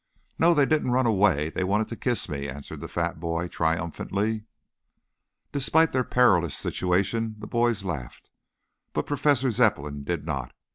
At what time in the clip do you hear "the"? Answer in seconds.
2.81-2.87, 7.37-7.45